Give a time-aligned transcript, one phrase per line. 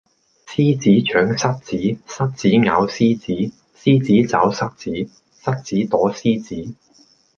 [0.47, 5.11] 獅子長蝨子，蝨子咬獅子，獅子抓蝨子，
[5.43, 6.73] 蝨子躲獅子